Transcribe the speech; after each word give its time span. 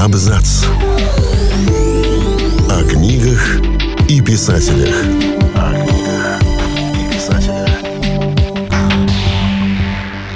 Абзац. 0.00 0.64
О 2.70 2.82
книгах 2.88 3.60
и 4.08 4.22
писателях. 4.22 4.94
О 5.54 5.74
книгах 5.74 6.40
и 6.94 7.14
писателях. 7.14 7.68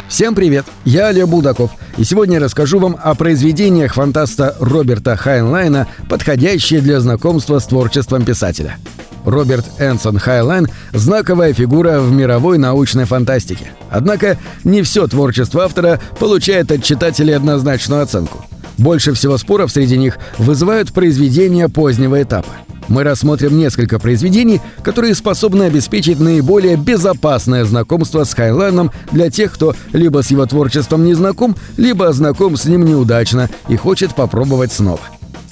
Всем 0.07 0.35
привет! 0.35 0.67
Я 0.85 1.07
Олег 1.07 1.29
Булдаков, 1.29 1.71
и 1.97 2.05
сегодня 2.05 2.41
расскажу 2.41 2.79
вам 2.79 2.99
о 3.03 3.15
произведениях 3.15 3.95
фантаста 3.95 4.55
Роберта 4.61 5.17
Хайнлайна, 5.17 5.89
подходящие 6.11 6.83
для 6.83 7.01
знакомства 7.01 7.59
с 7.59 7.65
творчеством 7.65 8.27
писателя. 8.27 8.77
Роберт 9.25 9.65
Энсон 9.79 10.19
Хайлайн– 10.19 10.69
знаковая 10.93 11.55
фигура 11.55 12.01
в 12.01 12.13
мировой 12.13 12.59
научной 12.59 13.07
фантастике. 13.07 13.73
Однако 13.89 14.37
не 14.63 14.83
все 14.83 15.07
творчество 15.07 15.65
автора 15.65 16.01
получает 16.21 16.71
от 16.71 16.85
читателей 16.85 17.35
однозначную 17.35 18.03
оценку. 18.03 18.45
Больше 18.79 19.13
всего 19.13 19.39
споров 19.39 19.71
среди 19.71 19.97
них 19.97 20.19
вызывают 20.39 20.93
произведения 20.93 21.69
позднего 21.69 22.23
этапа. 22.23 22.51
Мы 22.89 23.03
рассмотрим 23.03 23.57
несколько 23.57 23.99
произведений, 23.99 24.61
которые 24.83 25.15
способны 25.15 25.65
обеспечить 25.65 26.21
наиболее 26.21 26.77
безопасное 26.77 27.65
знакомство 27.65 28.25
с 28.25 28.35
Хайлайном 28.35 28.91
для 29.11 29.31
тех, 29.31 29.53
кто 29.53 29.75
либо 29.93 30.23
с 30.23 30.31
его 30.31 30.45
творчеством 30.45 31.05
не 31.05 31.15
знаком, 31.15 31.57
либо 31.77 32.13
знаком 32.13 32.57
с 32.57 32.67
ним 32.67 32.85
неудачно 32.85 33.49
и 33.69 33.77
хочет 33.77 34.15
попробовать 34.15 34.73
снова. 34.73 35.01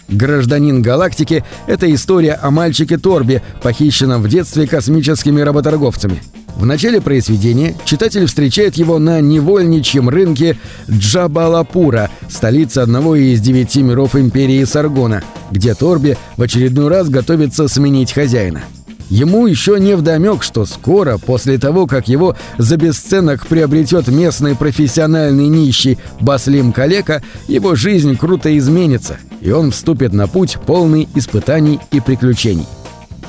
«Гражданин 0.09 0.83
галактики»— 0.83 1.43
это 1.67 1.93
история 1.95 2.35
о 2.35 2.51
мальчике 2.51 2.99
Торби, 2.99 3.41
похищенном 3.63 4.21
в 4.21 4.29
детстве 4.29 4.67
космическими 4.67 5.41
работорговцами. 5.41 6.23
В 6.57 6.67
начале 6.67 7.01
произведения 7.01 7.75
читатель 7.85 8.27
встречает 8.27 8.77
его 8.77 8.99
на 8.99 9.21
невольничьем 9.21 10.09
рынке 10.09 10.59
Джабалапура, 10.89 12.11
столице 12.29 12.79
одного 12.79 13.17
из 13.17 13.41
девяти 13.41 13.83
миров 13.83 14.15
империи 14.15 14.63
Саргона, 14.65 15.23
где 15.51 15.75
Торби 15.75 16.17
в 16.37 16.43
очередной 16.43 16.89
раз 16.89 17.09
готовится 17.09 17.69
сменить 17.69 18.13
хозяина. 18.13 18.63
Ему 19.09 19.47
еще 19.47 19.79
невдомек, 19.79 20.43
что 20.43 20.65
скоро, 20.65 21.19
после 21.19 21.59
того, 21.59 21.87
как 21.87 22.09
его 22.09 22.35
за 22.57 22.79
бесценок 22.79 23.47
приобретет 23.47 24.09
местный 24.09 24.57
профессиональный 24.57 25.49
нищий 25.49 25.99
Баслим 26.21 26.73
Калека, 26.73 27.23
его 27.47 27.75
жизнь 27.75 28.17
круто 28.17 28.57
изменится, 28.57 29.19
и 29.43 29.51
он 29.51 29.71
вступит 29.71 30.15
на 30.15 30.29
путь 30.29 30.57
полный 30.67 31.09
испытаний 31.15 31.79
и 31.91 32.01
приключений. 32.01 32.67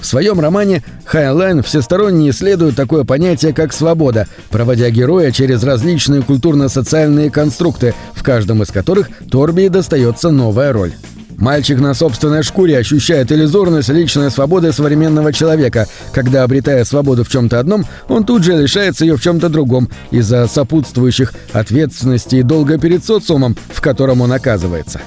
В 0.03 0.05
своем 0.05 0.37
романе 0.41 0.83
Хайлайн 1.05 1.63
всесторонне 1.63 2.29
исследует 2.29 2.75
такое 2.75 3.05
понятие, 3.05 3.53
как 3.53 3.71
свобода, 3.71 4.27
проводя 4.49 4.89
героя 4.89 5.31
через 5.31 5.63
различные 5.63 6.21
культурно-социальные 6.21 7.31
конструкты, 7.31 7.95
в 8.13 8.21
каждом 8.21 8.61
из 8.61 8.69
которых 8.69 9.07
Торби 9.31 9.69
достается 9.69 10.29
новая 10.29 10.73
роль. 10.73 10.91
Мальчик 11.37 11.79
на 11.79 11.93
собственной 11.93 12.43
шкуре 12.43 12.77
ощущает 12.77 13.31
иллюзорность 13.31 13.87
личной 13.87 14.29
свободы 14.29 14.73
современного 14.73 15.31
человека, 15.31 15.87
когда, 16.11 16.43
обретая 16.43 16.83
свободу 16.83 17.23
в 17.23 17.29
чем-то 17.29 17.57
одном, 17.57 17.85
он 18.09 18.25
тут 18.25 18.43
же 18.43 18.57
лишается 18.57 19.05
ее 19.05 19.15
в 19.15 19.21
чем-то 19.21 19.47
другом 19.47 19.89
из-за 20.11 20.47
сопутствующих 20.47 21.33
ответственности 21.53 22.35
и 22.35 22.43
долга 22.43 22.77
перед 22.77 23.05
социумом, 23.05 23.55
в 23.69 23.79
котором 23.79 24.19
он 24.19 24.33
оказывается. 24.33 24.99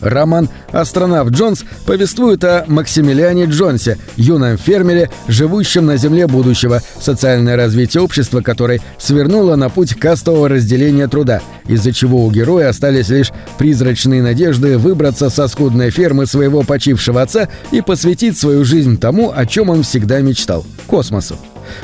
Роман 0.00 0.48
«Астронавт 0.72 1.32
Джонс» 1.32 1.64
повествует 1.86 2.44
о 2.44 2.64
Максимилиане 2.66 3.44
Джонсе, 3.44 3.98
юном 4.16 4.56
фермере, 4.56 5.10
живущем 5.26 5.86
на 5.86 5.96
земле 5.96 6.26
будущего, 6.26 6.82
социальное 7.00 7.56
развитие 7.56 8.02
общества 8.02 8.40
которой 8.40 8.80
свернуло 8.98 9.56
на 9.56 9.68
путь 9.68 9.94
кастового 9.94 10.48
разделения 10.48 11.08
труда, 11.08 11.40
из-за 11.66 11.92
чего 11.92 12.24
у 12.24 12.30
героя 12.30 12.68
остались 12.68 13.08
лишь 13.08 13.32
призрачные 13.58 14.22
надежды 14.22 14.78
выбраться 14.78 15.30
со 15.30 15.48
скудной 15.48 15.90
фермы 15.90 16.26
своего 16.26 16.62
почившего 16.62 17.22
отца 17.22 17.48
и 17.70 17.80
посвятить 17.80 18.38
свою 18.38 18.64
жизнь 18.64 18.98
тому, 18.98 19.32
о 19.34 19.46
чем 19.46 19.70
он 19.70 19.82
всегда 19.82 20.20
мечтал– 20.20 20.64
космосу. 20.86 21.36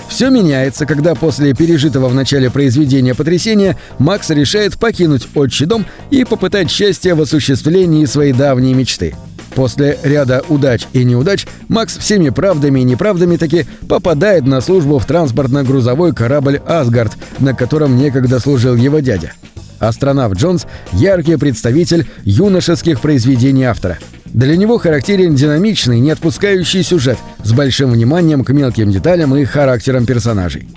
Все 0.09 0.31
меняется, 0.31 0.87
когда 0.87 1.15
после 1.15 1.55
пережитого 1.55 2.09
в 2.09 2.15
начале 2.15 2.51
произведения 2.51 3.15
потрясения 3.15 3.77
Макс 3.99 4.31
решает 4.31 4.79
покинуть 4.79 5.29
отчий 5.35 5.67
дом 5.67 5.87
и 6.11 6.25
попытать 6.25 6.71
счастье 6.71 7.15
в 7.15 7.23
осуществлении 7.23 8.05
своей 8.05 8.33
давней 8.33 8.75
мечты. 8.75 9.15
После 9.55 9.99
ряда 10.03 10.43
удач 10.49 10.87
и 10.93 11.05
неудач 11.05 11.47
Макс 11.69 11.97
всеми 11.97 12.31
правдами 12.31 12.81
и 12.81 12.85
неправдами 12.85 13.37
таки 13.37 13.67
попадает 13.89 14.47
на 14.47 14.61
службу 14.61 14.99
в 14.99 15.07
транспортно-грузовой 15.07 16.13
корабль 16.13 16.61
«Асгард», 16.67 17.13
на 17.39 17.55
котором 17.55 17.97
некогда 17.97 18.41
служил 18.41 18.75
его 18.75 18.99
дядя. 18.99 19.33
Астронавт 19.79 20.37
Джонс– 20.37 20.67
яркий 20.93 21.37
представитель 21.37 22.07
юношеских 22.25 23.01
произведений 23.01 23.65
автора. 23.65 23.99
Для 24.35 24.57
него 24.57 24.79
характерен 24.79 25.37
динамичный, 25.37 26.01
не 26.01 26.11
отпускающий 26.11 26.83
сюжет 26.83 27.19
с 27.45 27.53
большим 27.53 27.93
вниманием 27.93 28.45
к 28.45 28.53
мелким 28.53 28.91
деталям 28.91 29.35
и 29.37 29.45
характерам 29.45 30.07
персонажей. 30.07 30.69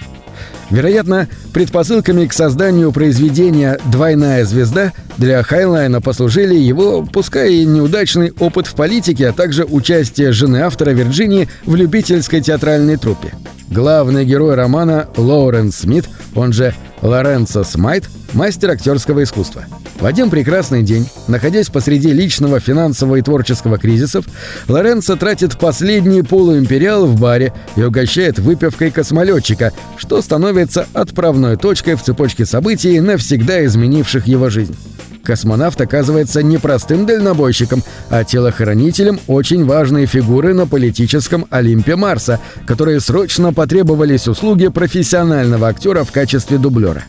Вероятно, 0.69 1.28
предпосылками 1.53 2.28
к 2.28 2.34
созданию 2.34 2.91
произведения 2.91 3.79
«Двойная 3.85 4.45
звезда» 4.45 4.94
для 5.18 5.41
Хайлайна 5.41 6.01
послужили 6.01 6.53
его, 6.53 7.01
пускай 7.01 7.56
и 7.56 7.66
неудачный 7.66 8.31
опыт 8.38 8.68
в 8.68 8.75
политике, 8.75 9.29
а 9.29 9.34
также 9.34 9.63
участие 9.63 10.34
жены 10.34 10.57
автора 10.57 10.91
Вирджинии 10.91 11.50
в 11.66 11.74
любительской 11.74 12.41
театральной 12.41 12.97
труппе. 12.97 13.34
Главный 13.72 14.24
герой 14.24 14.53
романа 14.53 15.07
Лоуренс 15.18 15.78
Смит, 15.78 16.07
он 16.35 16.53
же 16.53 16.75
Лоренцо 17.01 17.63
Смайт, 17.63 18.03
мастер 18.34 18.69
актерского 18.69 19.24
искусства. 19.24 19.66
В 19.99 20.05
один 20.05 20.29
прекрасный 20.29 20.83
день, 20.83 21.09
находясь 21.27 21.69
посреди 21.69 22.13
личного 22.13 22.59
финансового 22.59 23.15
и 23.15 23.21
творческого 23.23 23.79
кризисов, 23.79 24.25
Лоренцо 24.67 25.15
тратит 25.15 25.57
последний 25.57 26.21
полуимпериал 26.21 27.07
в 27.07 27.19
баре 27.19 27.51
и 27.75 27.81
угощает 27.81 28.37
выпивкой 28.37 28.91
космолетчика, 28.91 29.73
что 29.97 30.21
становится 30.21 30.85
отправной 30.93 31.57
точкой 31.57 31.95
в 31.95 32.03
цепочке 32.03 32.45
событий, 32.45 32.99
навсегда 32.99 33.65
изменивших 33.65 34.27
его 34.27 34.49
жизнь. 34.49 34.75
Космонавт 35.23 35.81
оказывается 35.81 36.43
не 36.43 36.57
простым 36.57 37.05
дальнобойщиком, 37.07 37.83
а 38.09 38.23
телохранителем 38.23 39.19
очень 39.27 39.65
важной 39.65 40.05
фигуры 40.05 40.53
на 40.53 40.67
политическом 40.67 41.47
Олимпе 41.49 41.95
Марса, 41.95 42.39
которые 42.65 42.99
срочно 43.01 43.51
потребовались 43.51 44.27
услуги 44.27 44.67
профессионального 44.67 45.67
актера 45.67 46.03
в 46.03 46.11
качестве 46.11 46.59
дублера. 46.59 47.03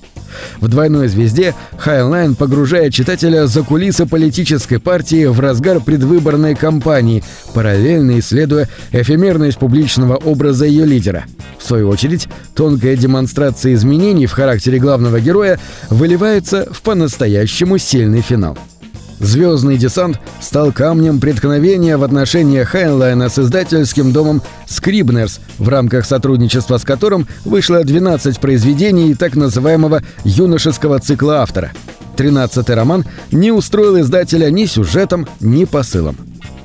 В 0.60 0.68
«Двойной 0.68 1.08
звезде» 1.08 1.54
Хайнлайн 1.76 2.34
погружает 2.34 2.94
читателя 2.94 3.46
за 3.46 3.62
кулисы 3.62 4.06
политической 4.06 4.78
партии 4.78 5.26
в 5.26 5.40
разгар 5.40 5.80
предвыборной 5.80 6.54
кампании, 6.54 7.22
параллельно 7.54 8.18
исследуя 8.18 8.68
эфемерность 8.92 9.58
публичного 9.58 10.16
образа 10.16 10.66
ее 10.66 10.84
лидера. 10.84 11.24
В 11.58 11.64
свою 11.64 11.88
очередь, 11.88 12.28
тонкая 12.54 12.96
демонстрация 12.96 13.74
изменений 13.74 14.26
в 14.26 14.32
характере 14.32 14.78
главного 14.78 15.20
героя 15.20 15.58
выливается 15.90 16.68
в 16.70 16.82
по-настоящему 16.82 17.78
сильный 17.78 18.20
финал. 18.20 18.56
«Звездный 19.20 19.76
десант» 19.78 20.20
стал 20.40 20.72
камнем 20.72 21.20
преткновения 21.20 21.96
в 21.96 22.04
отношениях 22.04 22.68
Хайнлайна 22.68 23.28
с 23.28 23.38
издательским 23.38 24.12
домом 24.12 24.42
«Скрибнерс», 24.66 25.40
в 25.58 25.68
рамках 25.68 26.06
сотрудничества 26.06 26.78
с 26.78 26.84
которым 26.84 27.26
вышло 27.44 27.82
12 27.82 28.38
произведений 28.38 29.14
так 29.14 29.34
называемого 29.34 30.02
«юношеского 30.24 31.00
цикла 31.00 31.42
автора». 31.42 31.72
Тринадцатый 32.16 32.74
роман 32.74 33.04
не 33.30 33.52
устроил 33.52 34.00
издателя 34.00 34.50
ни 34.50 34.66
сюжетом, 34.66 35.26
ни 35.40 35.64
посылом. 35.64 36.16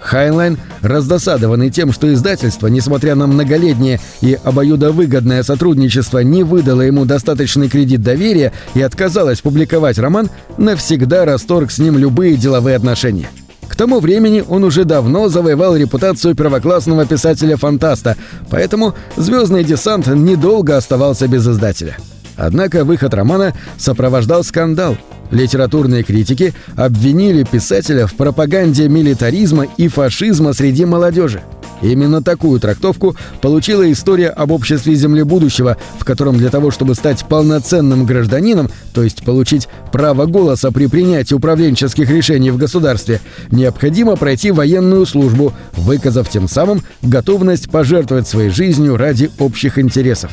Хайнлайн, 0.03 0.57
раздосадованный 0.81 1.69
тем, 1.69 1.93
что 1.93 2.13
издательство, 2.13 2.67
несмотря 2.67 3.15
на 3.15 3.25
многолетнее 3.25 3.99
и 4.21 4.37
обоюдовыгодное 4.43 5.43
сотрудничество, 5.43 6.19
не 6.19 6.43
выдало 6.43 6.81
ему 6.81 7.05
достаточный 7.05 7.69
кредит 7.69 8.01
доверия 8.01 8.51
и 8.73 8.81
отказалось 8.81 9.41
публиковать 9.41 9.97
роман, 9.97 10.29
навсегда 10.57 11.25
расторг 11.25 11.71
с 11.71 11.79
ним 11.79 11.97
любые 11.97 12.35
деловые 12.35 12.75
отношения. 12.75 13.29
К 13.67 13.75
тому 13.75 13.99
времени 13.99 14.43
он 14.47 14.63
уже 14.65 14.83
давно 14.83 15.29
завоевал 15.29 15.75
репутацию 15.75 16.35
первоклассного 16.35 17.05
писателя-фантаста, 17.05 18.17
поэтому 18.49 18.93
«Звездный 19.15 19.63
десант» 19.63 20.07
недолго 20.07 20.77
оставался 20.77 21.27
без 21.27 21.47
издателя. 21.47 21.97
Однако 22.35 22.83
выход 22.83 23.13
романа 23.13 23.53
сопровождал 23.77 24.43
скандал. 24.43 24.97
Литературные 25.33 26.03
критики 26.03 26.53
обвинили 26.75 27.43
писателя 27.43 28.05
в 28.05 28.13
пропаганде 28.13 28.87
милитаризма 28.87 29.65
и 29.77 29.87
фашизма 29.87 30.53
среди 30.53 30.85
молодежи. 30.85 31.41
Именно 31.81 32.21
такую 32.21 32.59
трактовку 32.59 33.15
получила 33.41 33.91
история 33.91 34.29
об 34.29 34.51
обществе 34.51 34.93
Земли 34.93 35.23
будущего, 35.23 35.75
в 35.99 36.05
котором 36.05 36.37
для 36.37 36.51
того, 36.51 36.69
чтобы 36.69 36.93
стать 36.93 37.25
полноценным 37.27 38.05
гражданином, 38.05 38.69
то 38.93 39.01
есть 39.03 39.25
получить 39.25 39.67
право 39.91 40.27
голоса 40.27 40.71
при 40.71 40.85
принятии 40.85 41.33
управленческих 41.33 42.09
решений 42.11 42.51
в 42.51 42.57
государстве, 42.57 43.19
необходимо 43.49 44.15
пройти 44.15 44.51
военную 44.51 45.07
службу, 45.07 45.51
выказав 45.73 46.29
тем 46.29 46.47
самым 46.47 46.83
готовность 47.01 47.71
пожертвовать 47.71 48.27
своей 48.27 48.51
жизнью 48.51 48.97
ради 48.97 49.31
общих 49.39 49.79
интересов. 49.79 50.31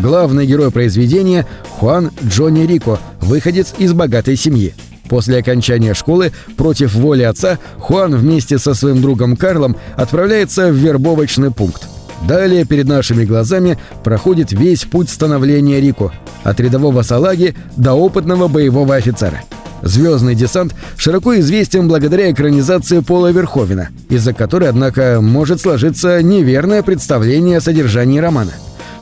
Главный 0.00 0.46
герой 0.46 0.70
произведения– 0.70 1.46
Хуан 1.78 2.10
Джонни 2.24 2.66
Рико, 2.66 2.98
выходец 3.20 3.74
из 3.78 3.92
богатой 3.92 4.36
семьи. 4.36 4.74
После 5.08 5.38
окончания 5.38 5.94
школы, 5.94 6.32
против 6.56 6.94
воли 6.94 7.22
отца, 7.22 7.58
Хуан 7.78 8.14
вместе 8.14 8.58
со 8.58 8.74
своим 8.74 9.00
другом 9.00 9.36
Карлом 9.36 9.76
отправляется 9.96 10.68
в 10.68 10.74
вербовочный 10.74 11.50
пункт. 11.50 11.88
Далее 12.26 12.64
перед 12.64 12.86
нашими 12.86 13.24
глазами 13.24 13.78
проходит 14.02 14.52
весь 14.52 14.84
путь 14.84 15.08
становления 15.08 15.80
Рико, 15.80 16.12
от 16.44 16.60
рядового 16.60 17.02
салаги 17.02 17.54
до 17.76 17.94
опытного 17.94 18.48
боевого 18.48 18.96
офицера. 18.96 19.42
«Звездный 19.82 20.34
десант» 20.34 20.74
широко 20.96 21.38
известен 21.38 21.86
благодаря 21.86 22.30
экранизации 22.32 23.00
Пола 23.00 23.30
Верховена, 23.30 23.88
из-за 24.08 24.32
которой, 24.32 24.68
однако, 24.68 25.20
может 25.20 25.60
сложиться 25.60 26.22
неверное 26.22 26.82
представление 26.82 27.58
о 27.58 27.60
содержании 27.60 28.18
романа. 28.18 28.52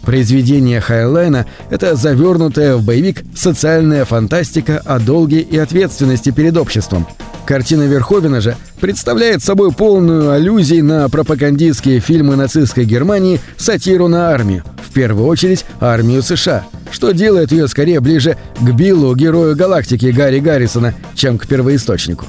Произведение 0.04 0.80
Хайлайна— 0.80 1.46
это 1.70 1.96
завернутая 1.96 2.76
в 2.76 2.84
боевик 2.84 3.22
социальная 3.34 4.04
фантастика 4.04 4.80
о 4.84 4.98
долге 4.98 5.40
и 5.40 5.56
ответственности 5.56 6.30
перед 6.30 6.56
обществом. 6.56 7.06
Картина 7.46 7.84
Верховена 7.84 8.40
же 8.40 8.56
представляет 8.80 9.42
собой 9.42 9.72
полную 9.72 10.30
аллюзий 10.30 10.82
на 10.82 11.08
пропагандистские 11.08 12.00
фильмы 12.00 12.36
нацистской 12.36 12.84
Германии 12.84 13.40
сатиру 13.56 14.08
на 14.08 14.30
армию, 14.30 14.62
в 14.82 14.92
первую 14.92 15.26
очередь 15.26 15.64
армию 15.80 16.22
США, 16.22 16.64
что 16.90 17.12
делает 17.12 17.52
ее 17.52 17.66
скорее 17.68 18.00
ближе 18.00 18.36
к 18.60 18.70
Биллу, 18.70 19.14
герою 19.14 19.56
галактики 19.56 20.06
Гарри 20.06 20.38
Гаррисона, 20.38 20.94
чем 21.14 21.38
к 21.38 21.46
первоисточнику. 21.46 22.26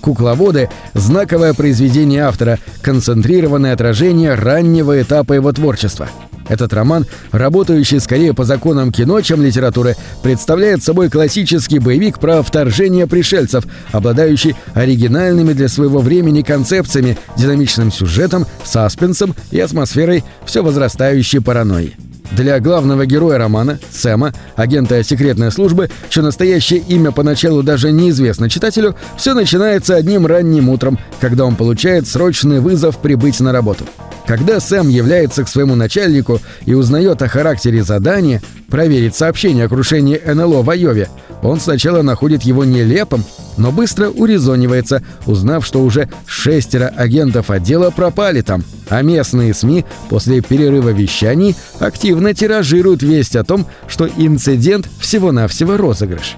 «Кукловоды»— 0.00 0.68
знаковое 0.94 1.54
произведение 1.54 2.22
автора, 2.22 2.58
концентрированное 2.82 3.74
отражение 3.74 4.34
раннего 4.34 5.00
этапа 5.00 5.34
его 5.34 5.52
творчества— 5.52 6.08
этот 6.50 6.72
роман, 6.74 7.06
работающий 7.30 8.00
скорее 8.00 8.34
по 8.34 8.44
законам 8.44 8.92
кино, 8.92 9.20
чем 9.22 9.40
литературы, 9.40 9.96
представляет 10.22 10.82
собой 10.82 11.08
классический 11.08 11.78
боевик 11.78 12.18
про 12.18 12.42
вторжение 12.42 13.06
пришельцев, 13.06 13.64
обладающий 13.92 14.56
оригинальными 14.74 15.54
для 15.54 15.68
своего 15.68 16.00
времени 16.00 16.42
концепциями, 16.42 17.16
динамичным 17.38 17.92
сюжетом, 17.92 18.46
саспенсом 18.64 19.34
и 19.50 19.60
атмосферой 19.60 20.24
все 20.44 20.62
возрастающей 20.62 21.40
паранойи. 21.40 21.96
Для 22.32 22.60
главного 22.60 23.06
героя 23.06 23.38
романа, 23.38 23.78
Сэма, 23.90 24.32
агента 24.56 25.02
секретной 25.02 25.50
службы, 25.50 25.90
чье 26.10 26.22
настоящее 26.22 26.80
имя 26.80 27.10
поначалу 27.10 27.62
даже 27.62 27.90
неизвестно 27.90 28.48
читателю, 28.48 28.94
все 29.16 29.34
начинается 29.34 29.96
одним 29.96 30.26
ранним 30.26 30.68
утром, 30.68 30.98
когда 31.20 31.44
он 31.44 31.56
получает 31.56 32.06
срочный 32.06 32.60
вызов 32.60 32.98
прибыть 32.98 33.40
на 33.40 33.52
работу. 33.52 33.84
Когда 34.26 34.60
Сэм 34.60 34.88
является 34.88 35.44
к 35.44 35.48
своему 35.48 35.74
начальнику 35.74 36.40
и 36.64 36.74
узнает 36.74 37.22
о 37.22 37.28
характере 37.28 37.82
задания 37.82 38.42
проверить 38.68 39.16
сообщение 39.16 39.64
о 39.64 39.68
крушении 39.68 40.20
НЛО 40.24 40.62
в 40.62 40.70
Айове, 40.70 41.08
он 41.42 41.58
сначала 41.58 42.02
находит 42.02 42.42
его 42.42 42.64
нелепым, 42.64 43.24
но 43.56 43.72
быстро 43.72 44.08
урезонивается, 44.08 45.02
узнав, 45.26 45.66
что 45.66 45.82
уже 45.82 46.08
шестеро 46.26 46.88
агентов 46.88 47.50
отдела 47.50 47.90
пропали 47.90 48.42
там, 48.42 48.62
а 48.88 49.02
местные 49.02 49.54
СМИ 49.54 49.84
после 50.08 50.40
перерыва 50.42 50.90
вещаний 50.90 51.56
активно 51.78 52.34
тиражируют 52.34 53.02
весть 53.02 53.36
о 53.36 53.44
том, 53.44 53.66
что 53.88 54.06
инцидент 54.06 54.88
всего-навсего 55.00 55.76
розыгрыш. 55.76 56.36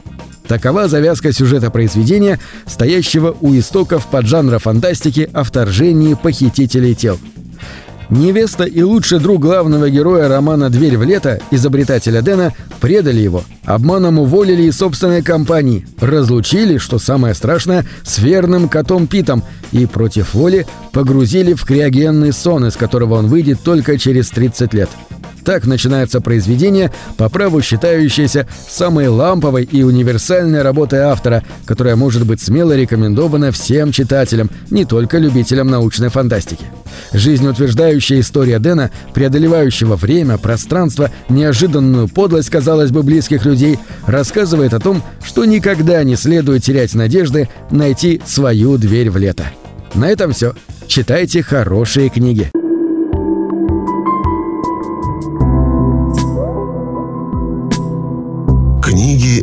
Такова 0.49 0.88
завязка 0.88 1.32
сюжета 1.32 1.70
произведения, 1.70 2.38
стоящего 2.67 3.37
у 3.40 3.56
истоков 3.56 4.06
поджанра 4.06 4.58
фантастики 4.58 5.29
о 5.32 5.44
вторжении 5.44 6.14
похитителей 6.14 6.94
тел– 6.94 7.19
Невеста 8.12 8.64
и 8.64 8.82
лучший 8.82 9.20
друг 9.20 9.41
главного 9.41 9.88
героя 9.88 10.29
романа 10.29 10.69
«Дверь 10.69 10.99
в 10.99 11.03
лето», 11.03 11.41
изобретателя 11.50 12.20
Дэна, 12.20 12.53
предали 12.79 13.20
его, 13.20 13.43
обманом 13.64 14.19
уволили 14.19 14.64
из 14.64 14.76
собственной 14.76 15.23
компании, 15.23 15.87
разлучили, 15.99 16.76
что 16.76 16.99
самое 16.99 17.32
страшное, 17.32 17.87
с 18.03 18.19
верным 18.19 18.69
котом 18.69 19.06
Питом. 19.06 19.43
И 19.73 19.87
против 19.87 20.35
воли 20.35 20.67
погрузили 20.93 21.55
в 21.55 21.64
криогенный 21.64 22.35
сон, 22.35 22.67
из 22.67 22.76
которого 22.76 23.14
он 23.14 23.29
выйдет 23.29 23.61
только 23.64 23.99
через 23.99 24.29
30 24.29 24.75
лет. 24.75 24.91
Так 25.44 25.67
начинается 25.67 26.21
произведение, 26.21 26.93
по 27.17 27.29
праву 27.29 27.62
считающееся 27.62 28.47
самой 28.69 29.09
ламповой 29.09 29.65
и 29.65 29.83
универсальной 29.83 30.62
работой 30.62 31.00
автора, 31.00 31.43
которая 31.67 31.97
может 31.97 32.25
быть 32.27 32.41
смело 32.41 32.77
рекомендована 32.77 33.50
всем 33.50 33.91
читателям, 33.93 34.50
не 34.71 34.85
только 34.85 35.19
любителям 35.19 35.69
научной 35.69 36.09
фантастики. 36.11 36.65
Жизнеутверждающая 37.12 38.21
история 38.21 38.59
Дэна, 38.59 38.91
преодолевающего 39.15 39.97
время, 39.97 40.39
пространство, 40.39 41.11
неожиданную 41.29 42.09
подлость, 42.09 42.50
казалось 42.50 42.91
бы, 42.91 43.03
близких 43.03 43.44
людей, 43.44 43.79
рассказывает 44.06 44.75
о 44.75 44.81
том, 44.81 45.03
что 45.25 45.44
никогда 45.44 46.05
не 46.05 46.17
следует 46.17 46.62
терять 46.62 46.94
надежды 46.94 47.49
найти 47.71 48.21
свою 48.25 48.79
дверь 48.79 49.11
в 49.11 49.17
лето. 49.17 49.44
На 49.94 50.09
этом 50.09 50.33
все. 50.33 50.55
Читайте 50.87 51.43
хорошие 51.43 52.09
книги. 52.09 52.62